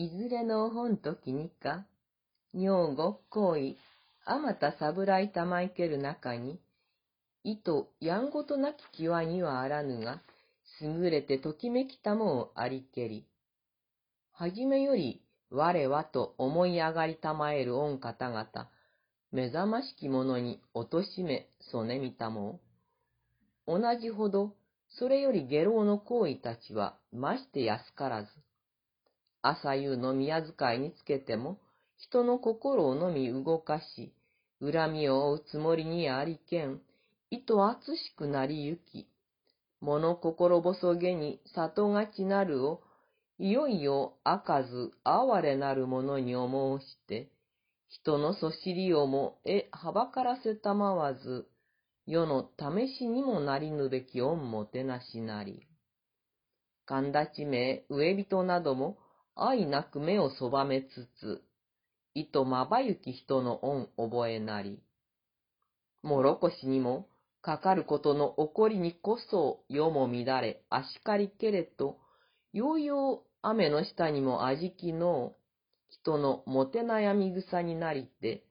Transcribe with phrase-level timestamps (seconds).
[0.00, 1.84] いずれの本時にか、
[2.54, 3.76] 女房、行為、
[4.24, 6.58] あまた侍たまいける中に、
[7.44, 10.22] 意図やんごとなき際にはあらぬが、
[10.80, 13.26] 優れてときめきたもをありけり。
[14.32, 15.20] はじめより
[15.50, 18.70] 我はと思い上がりたまえる御方々、
[19.32, 22.58] 目覚ましきものに貶としめ、そねみたも
[23.66, 24.54] 同じほど、
[24.98, 28.28] それより下郎の行為たちは、まして安からず。
[29.42, 31.58] 朝夕の宮遣いにつけても、
[31.96, 34.12] 人の心をのみ動かし、
[34.60, 36.80] 恨みを追うつもりにありけん、
[37.30, 39.08] 意図厚しくなりゆき、
[39.80, 42.82] 物心細げに里がちなるを、
[43.38, 47.30] いよいよ開かず哀れなるものに思うして、
[47.88, 51.48] 人のそしりをもえはばからせたまわず、
[52.06, 55.66] 世の試しにもなりぬべき恩もてなしなり。
[56.84, 58.98] 神立ち名、上人なども
[59.42, 61.42] 愛なく目をそばめつつ、
[62.14, 64.82] 意図まばゆき人の恩覚えなり。
[66.02, 67.08] もろこしにも
[67.42, 71.98] かかることの起こりにこそ世も乱れ、あしかりけれと、
[72.52, 75.34] ようよう雨の下にもあじきの
[75.88, 78.44] 人のもて悩み草になりて、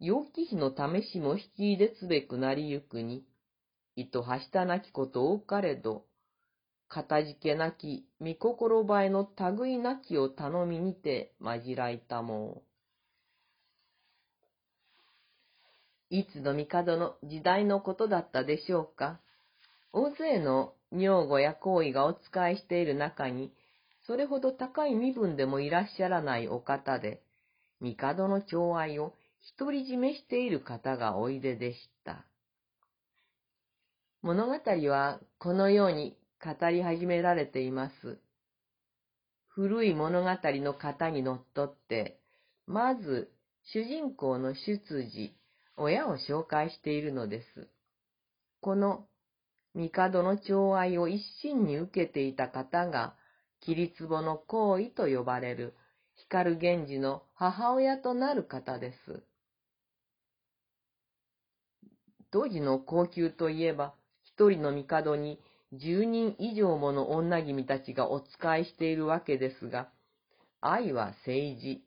[0.00, 3.24] 陽気日の試しも引き入れつべくなりゆくに、
[3.94, 6.06] 意図はしたなきこと多かれど、
[6.92, 9.26] かたじけなき、見心ばえの
[9.56, 12.62] 類なきを頼みにてまじらいたも
[16.10, 16.14] う。
[16.14, 19.20] いつの帝の時代のことだったでしょうか。
[19.94, 23.54] 大勢の女房や行為がお使いしている中に、
[24.06, 27.22] それほど高い身分でもいらっしゃらないお方で、
[27.80, 29.14] 帝の寵愛を
[29.58, 32.26] 独り占めしている方がおいででした。
[34.20, 34.52] 物語
[34.90, 38.18] はこのように語り始められています。
[39.46, 42.18] 古い物語の型にのっとって、
[42.66, 43.30] まず
[43.72, 45.30] 主人公の出自、
[45.76, 47.68] 親を紹介しているのです。
[48.60, 49.06] この
[49.74, 53.14] 帝の寵愛を一心に受けていた方が、
[53.60, 55.74] 桐壺の行為と呼ばれる
[56.28, 59.22] 光源氏の母親となる方です。
[62.32, 65.38] 当時の高級といえば、一人の帝に
[65.72, 69.88] 十人以上もの女君たちがお使いしているわけですが、
[70.60, 71.82] 愛は政治。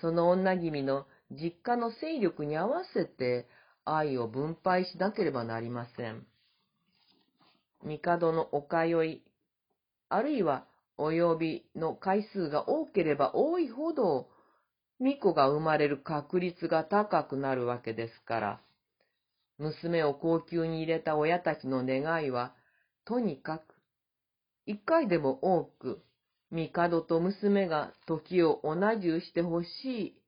[0.00, 3.48] その女君の実家の勢力に合わせて
[3.86, 6.26] 愛を分配しなければなりません。
[7.82, 9.22] 帝のお通い、
[10.08, 10.66] あるいは
[10.98, 14.28] お呼びの回数が多ければ多いほど、
[14.98, 18.60] 巫女が生まれる確率が高くなるわけですから、
[19.58, 22.54] 娘を高級に入れた親たちの願いは、
[23.06, 23.62] とにかく、
[24.66, 26.02] 一回でも多く、
[26.50, 30.20] 帝と娘が時を同じゅうしてほしい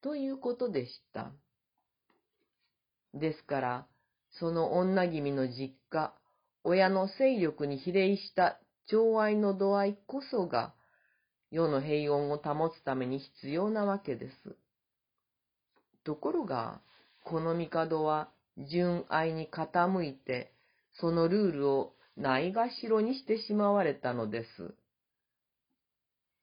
[0.00, 1.32] ということでした。
[3.14, 3.86] ですから、
[4.38, 6.14] その女君の実家、
[6.62, 10.72] 親の勢力に比例した寵愛の度合いこそが、
[11.50, 14.56] 世の平穏を保つために必要なわけです。
[16.04, 16.80] ところが、
[17.24, 20.52] この帝は純愛に傾いて、
[21.00, 24.74] そのルールをないがしろにしてしまわれたのです。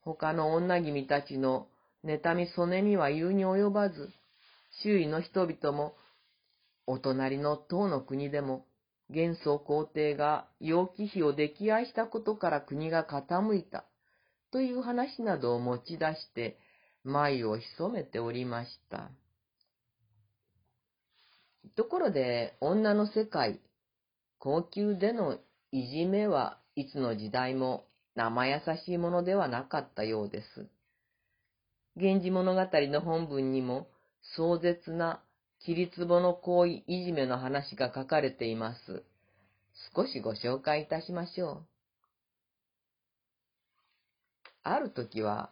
[0.02, 1.68] 他の女君たちの
[2.04, 4.10] 妬みそねみは言うに及ばず、
[4.82, 5.96] 周囲の人々も、
[6.88, 8.66] お隣の唐の国でも、
[9.10, 13.86] 元宗皇帝が楊貴妃を溺愛したことから国が傾いた、
[14.52, 16.58] という話などを持ち出して、
[17.04, 19.12] 眉を潜めておりました。
[21.76, 23.60] ところで、女の世界、
[24.40, 25.38] 高級での
[25.72, 27.86] いじめはいつの時代も
[28.16, 30.68] 生優しいものではなかったようです。
[31.96, 33.88] 源氏物語の本文にも
[34.36, 35.22] 壮絶な
[35.60, 39.04] 桐壺の行為いじめの話が書かれています。
[39.96, 41.68] 少しご紹介いたしましょう。
[44.64, 45.50] ある時は、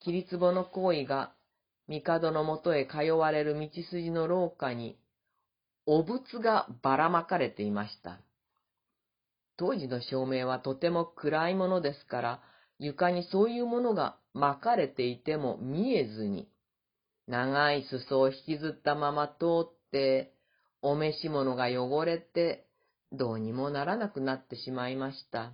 [0.00, 1.32] 桐壺の行為が
[1.88, 4.98] 帝のもとへ通われる道筋の廊下に、
[5.86, 8.18] お仏がばらまかれていました。
[9.56, 12.42] 当時の照明はとても暗いものですから、
[12.78, 16.48] 床にそういうものが巻かれていても見えずに、
[17.26, 20.32] 長い裾を引きずったまま通って、
[20.80, 22.66] お召し物が汚れて、
[23.12, 25.52] どうにもならなくなってしまいました。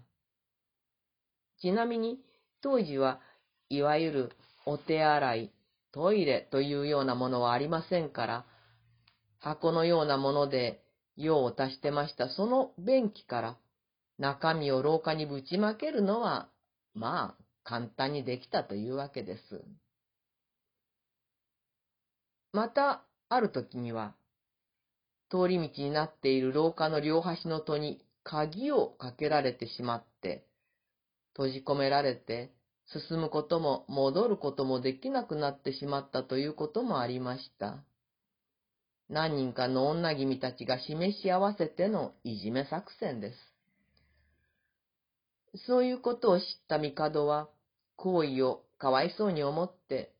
[1.61, 2.21] ちなみに、
[2.63, 3.21] 当時は
[3.69, 4.33] いわゆる
[4.65, 5.53] お手洗い、
[5.93, 8.47] トイレというようなものはありませんから、
[9.41, 10.83] 箱のようなもので
[11.17, 13.57] 用を足してましたその便器から
[14.19, 16.49] 中身を廊下にぶちまけるのは、
[16.95, 19.65] まあ、簡単にできたというわけです。
[22.53, 24.15] また、ある時には、
[25.31, 30.47] 通り道になっている廊下の両端の戸に鍵をかけられてしまって、
[31.35, 32.53] 閉じ込められて、
[32.87, 37.85] 進むことも戻ることもできなくなってしまったということもありました。
[39.11, 43.58] 何人かの女君たちが示し合わせてのいじめ作戦です。
[45.67, 47.49] そういうことを知った帝は、
[47.97, 50.13] 行為をかわいそうに思って、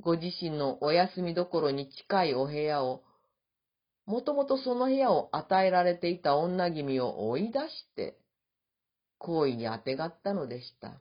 [0.00, 3.02] ご自身のお休みどころに近いお部屋を、
[4.06, 8.18] もともとその部屋を与えられていた女君を追い出して、
[9.18, 11.00] 行為にあてがったのでした。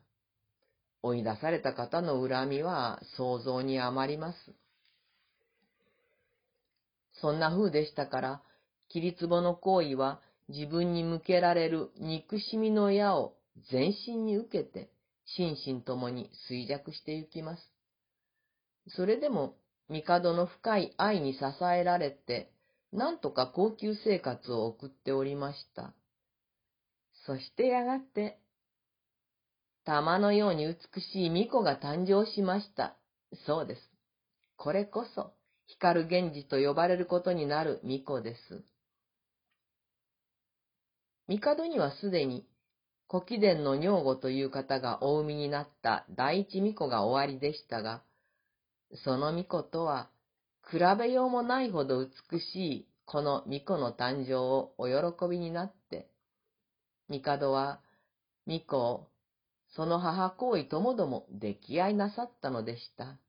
[1.02, 4.38] 追い出された方の恨みは想像に余ります。
[7.20, 8.42] そんな風でしたから、
[8.90, 13.34] 桐壺の行為は自分に向けられる憎しみの矢を
[13.72, 14.92] 全身に受けて、
[15.26, 17.72] 心身ともに衰弱してゆきます。
[18.96, 19.56] それでも、
[19.90, 22.52] 帝の深い愛に支えられて、
[22.92, 25.94] なんとか高級生活を送っておりました。
[27.26, 28.40] そしてやがて、
[29.86, 32.98] 玉のように美しい巫女が誕生しました。
[33.46, 33.82] そうです。
[34.58, 35.34] これこそ、
[35.68, 38.64] 光源氏と呼ばれることになる巫女です。
[41.28, 42.48] 帝にはすでに、
[43.14, 48.02] 古貴殿の女御という方がお産みになった第一巫女が終わりでしたが、
[49.06, 50.10] その巫女とは、
[50.68, 56.08] 比べようもないほど美しいこの巫女の誕生をお喜びになって、
[57.08, 57.82] 帝は
[58.48, 59.08] 巫女を
[59.76, 63.20] その母行為ともども溺愛なさったのでした。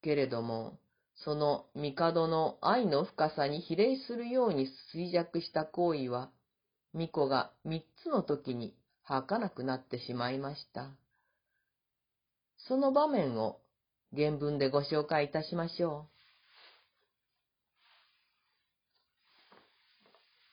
[0.00, 0.78] けれども、
[1.16, 6.30] その帝の愛の深さに比例するように衰弱した行為は、
[6.94, 10.88] 巫女が三つの時に儚くなってしまいました。
[12.68, 13.58] その場面を
[14.16, 16.14] 原文でご紹介いたしましょう。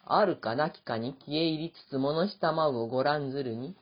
[0.04, 3.78] あるかなきかに消え入りつつ物したまうをご覧ずるに、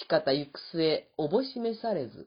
[0.00, 2.26] 岸方行く末おぼしめされず、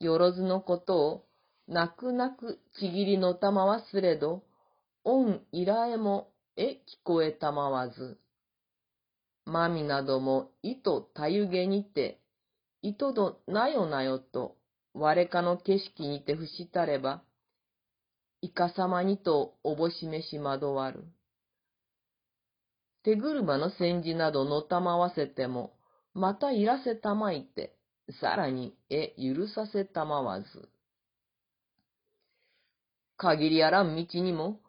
[0.00, 1.24] よろずのことを
[1.68, 4.42] 泣く泣くちぎりのたまわすれど、
[5.04, 8.18] 恩いらえもえ聞こえたまわず。
[9.48, 12.20] まみなども糸たゆげにて、
[12.82, 14.56] 糸どなよなよと、
[14.94, 17.22] 我かの景色にて伏したれば、
[18.42, 21.04] いかさまにとおぼしめし惑わる。
[23.04, 25.72] 手車の煎じなどのたまわせても、
[26.12, 27.74] またいらせたまいて、
[28.20, 30.46] さらにえ許させたまわず。
[33.16, 34.60] 限りあらん道にも、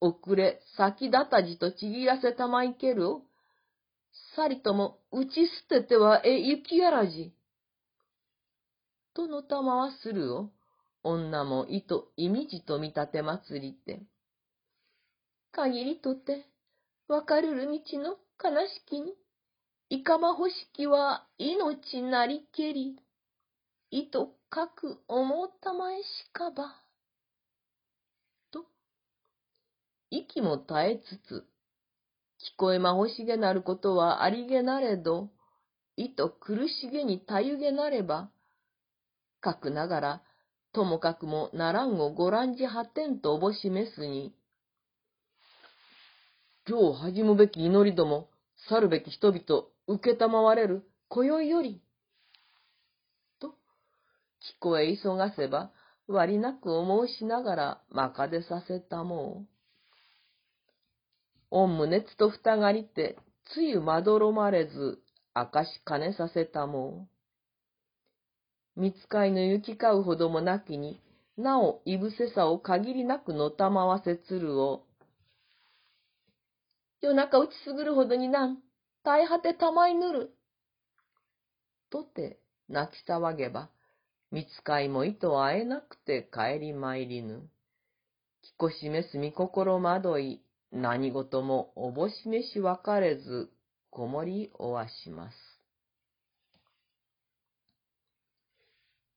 [0.00, 3.22] 遅れ先立たじとちぎらせたまいけるを、
[4.36, 7.32] さりとも打ち捨ててはえ行きやらじ。
[9.14, 10.50] とのたまはするを、
[11.02, 14.02] 女も意図意味じと見立て祭りて。
[15.52, 16.44] 限りとて、
[17.08, 19.14] わかるる道の悲しきに、
[19.88, 23.00] いかまほしきは命なりけり、
[23.90, 26.74] いとかく思うたまえしかば。
[28.50, 28.66] と、
[30.10, 31.46] 息も絶えつつ、
[32.46, 35.30] 聞こえまほしげなることはありげなれど、
[35.96, 38.30] いと苦しげにたゆげなれば、
[39.40, 40.22] かくながら、
[40.72, 44.32] ともかくもならんをご覧じはてんとおぼしめすに、
[46.68, 48.28] 今日恥むべき祈りども、
[48.68, 51.82] 去るべき人々、受けたまわれる、今宵より。
[53.40, 53.52] と、聞
[54.60, 55.72] こえ急がせば、
[56.06, 59.55] 割なく思しながら、まかでさせたもう。
[61.50, 63.16] 御胸つとふたがりて、
[63.52, 64.98] つゆまどろまれず、
[65.34, 67.08] 明かし金させたも
[68.76, 68.80] う。
[68.80, 71.00] 見つかいの行き交うほどもなきに、
[71.36, 74.86] なおいぶせさを限りなくのたまわせつるを、
[77.00, 78.58] 夜中打ちすぐるほどになん、
[79.04, 80.34] 大果てたまいぬる。
[81.90, 83.70] とて泣き騒げば、
[84.32, 87.48] 見つかいも糸会えなくて帰りまいりぬ。
[88.42, 90.42] きこしめすみ心惑い、
[90.76, 93.50] 何事もおぼしめし分かれず、
[93.90, 95.36] こもりおわします。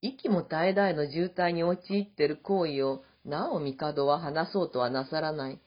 [0.01, 5.59] 息も絶え絶えの渋滞に陥っている行為を、なお帝は話そうとはなさらない。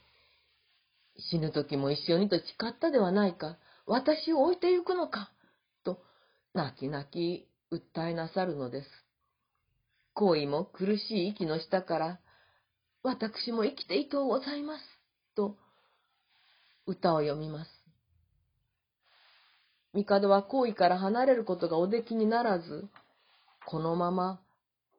[1.31, 3.59] 死ぬ時も一緒にと誓ったではないか。
[3.85, 5.31] 私を置いてゆくのか。
[5.85, 6.03] と、
[6.55, 8.89] 泣き泣き訴えなさるのです。
[10.15, 12.21] 行為も苦しい息の下から、
[13.03, 14.85] 私も生きていとうございます。
[15.35, 15.59] と、
[16.87, 17.71] 歌を読みます。
[19.95, 22.89] 帝は行為から離れることがおできにならず、
[23.67, 24.41] このまま、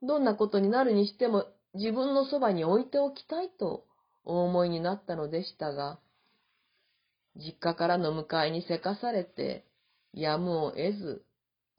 [0.02, 3.86] どんなことになるにしても自分のそばに置いておきたいと
[4.25, 6.00] お思いになったのでしたが、
[7.36, 9.66] 実家からの迎えにせかされて、
[10.13, 11.25] やむを得ず、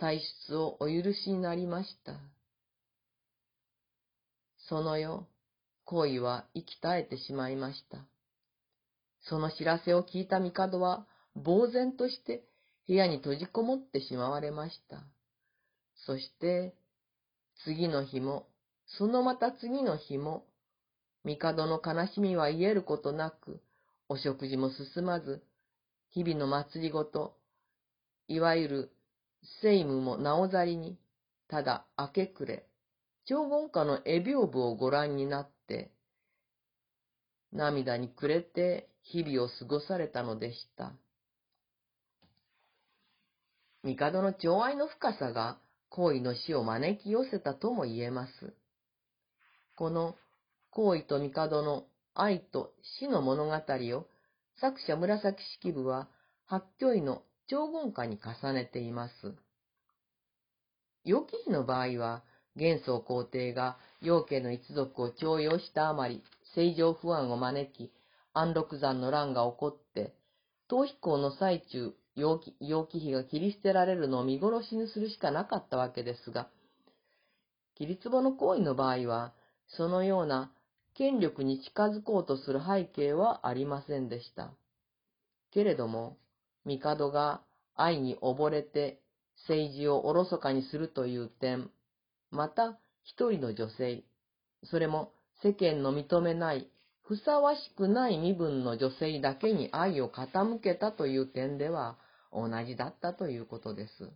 [0.01, 0.19] 退
[0.49, 2.15] 出をお許しになりました。
[4.69, 5.25] その夜、
[5.85, 7.99] 行為は生き絶えてしまいました。
[9.29, 12.45] その知らせを聞いた帝は、呆然として
[12.87, 15.03] 部屋に閉じこもってしまわれました。
[16.07, 16.75] そして、
[17.65, 18.47] 次の日も、
[18.87, 20.45] そのまた次の日も、
[21.25, 23.63] 帝の悲しみは癒えることなく、
[24.09, 25.43] お食事も進まず、
[26.11, 27.37] 日々の祭りごと、
[28.29, 28.91] いわゆる
[29.63, 30.99] 聖務もなおざりに、
[31.49, 32.67] ただ明け暮れ、
[33.25, 35.94] 長言家の絵屏風をご覧になって、
[37.55, 40.93] 涙に暮れて日々を過ごされたのでした。
[43.83, 45.59] 帝の寵愛の深さが
[45.89, 48.55] 行為の死を招き寄せたとも言えます。
[49.77, 50.17] この
[50.71, 51.85] 行為と帝の
[52.15, 54.07] 愛と死の物語を
[54.61, 56.09] 作者紫式部は
[56.47, 59.35] 八虚位の長言歌に重ねています。
[61.05, 62.23] 楊貴妃の場合は、
[62.57, 66.23] 元宗皇帝が楊家の一族を徴用したあまり、
[66.55, 67.93] 政情不安を招き、
[68.33, 70.15] 安禄山の乱が起こって、
[70.71, 76.49] 逃避行の最中、楊貴妃が切り捨てられるのを見殺しにするしかなかったわけですが、
[77.75, 79.35] 切り壺の行為の場合は、
[79.67, 80.53] そのような
[80.95, 84.53] 権力に近づこうとする背景はありませんでした。
[85.51, 86.17] けれども、
[86.65, 87.43] 帝が
[87.75, 89.01] 愛に溺れて
[89.49, 91.71] 政治をおろそかにするという点、
[92.31, 94.05] また一人の女性、
[94.65, 95.13] それも
[95.45, 96.71] 世間の認めない、
[97.03, 101.99] ふさわしくない身分の女性だけに愛を傾けたという点では
[102.33, 104.11] 同じだったということです。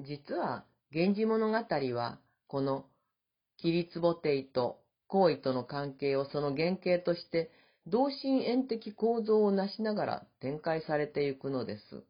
[0.00, 1.54] 実は、源氏物語
[1.94, 2.18] は、
[2.48, 2.86] この、
[3.58, 7.50] キリツボテイと行為との関係をその原型として
[7.86, 12.02] 同心円的構造をなしながら展開されていくのです。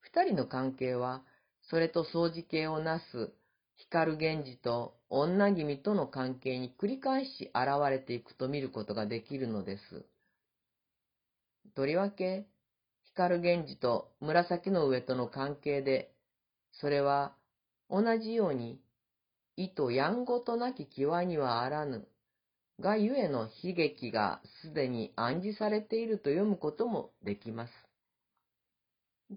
[0.00, 1.24] 二人の関係は、
[1.68, 3.32] それと相似形をなす
[3.78, 10.04] 光源氏と女君との関係に繰り返し現れていくと見ることができるのです。
[11.74, 12.46] とりわけ、
[13.14, 16.12] 光源氏と紫の上との関係で、
[16.72, 17.34] それは
[17.88, 18.80] 同じように、
[19.56, 22.06] 意とやんごとなき際にはあらぬ
[22.80, 27.72] がゆえの悲劇がすでに暗示されていると読むこともできます。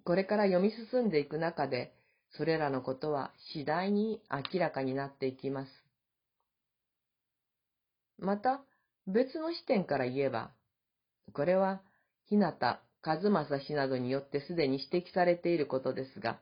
[0.03, 1.95] これから読み進んでいく中で、
[2.37, 5.71] それらのことは次第に明らかになっていきます。
[8.17, 8.61] また、
[9.07, 10.51] 別の視点から言えば、
[11.33, 11.81] これは、
[12.29, 12.53] 日向
[13.03, 16.39] 和正氏などによってすでに指摘されていることですが、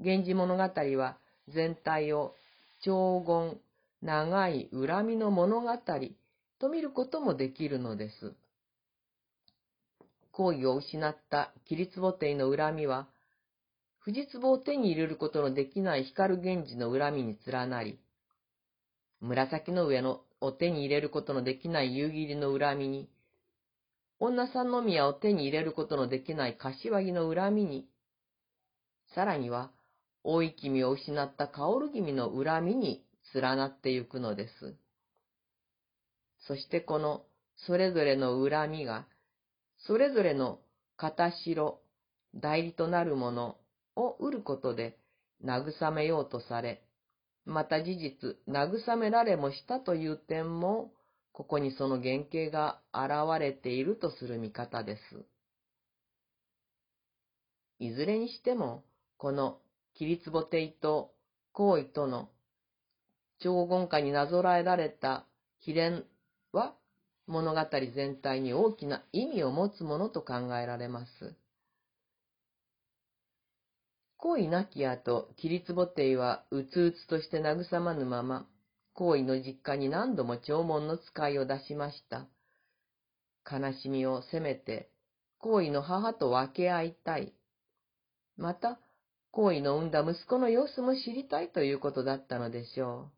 [0.00, 2.34] 源氏物語は全体を
[2.80, 3.60] 長言、
[4.02, 5.68] 長い恨みの物語
[6.58, 8.34] と見ることもできるのです。
[10.32, 13.08] 行為を失った桐壺亭の恨みは、
[14.08, 18.00] 藤壺を手に入れることのできない光源氏の恨みに連なり、
[19.20, 23.10] 紫の上のを手に入れることのできない夕霧の恨みに、
[24.18, 27.86] 女三宮を手に入れることのできない柏木の恨みに、
[29.14, 29.70] さらには、
[30.24, 34.74] 大い君を失った薫君の恨みに連なってゆくのです。
[36.46, 37.24] そしてこの
[37.56, 39.06] それぞれの恨みが、
[39.86, 40.60] それぞれの
[40.96, 41.82] 片白、
[42.34, 43.57] 代理となるもの
[43.98, 44.96] を売ることで
[45.44, 46.82] 慰めようとされ、
[47.44, 50.92] また事実、慰められもしたという点も、
[51.32, 55.00] ここにその原型が現れているとする見方です。
[57.80, 58.84] いずれにしても、
[59.16, 59.58] この、
[59.94, 61.12] キリツボテイと
[61.52, 62.28] 行為との
[63.40, 65.26] 長言下になぞらえられた
[65.58, 66.04] 秘伝
[66.52, 66.74] は
[67.26, 67.60] 物語
[67.94, 71.34] 全体に大きな意味を持つものと考えられます。
[74.20, 78.48] 恋なき後、桐壺亭はうつうつとして慰まぬまま、
[78.92, 82.26] 行為の実家に何度も弔問の使いを出しました。
[83.48, 84.90] 悲しみをせめて、
[85.38, 87.32] 行為の母と分け合いたい。
[88.36, 88.80] また、
[89.30, 93.10] 行為の産んだ息子の様子も知りたいということだったのでしょ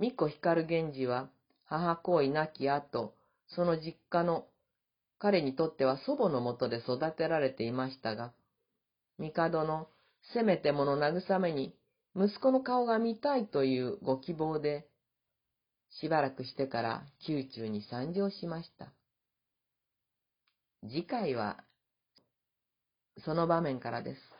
[0.00, 0.04] う。
[0.04, 1.28] 巫女光源氏は、
[1.66, 3.14] 母行為なき後、
[3.48, 4.46] その実家の
[5.18, 8.32] 彼にとっては祖母のもとで育てられていましたが、
[9.18, 9.88] 帝の
[10.32, 11.74] せめてもの慰めに
[12.16, 14.88] 息子の顔が見たいというご希望で、
[16.00, 18.92] しばらくしてから宮中に参上しました。
[20.82, 21.64] 次回は
[23.24, 24.37] その場面からです。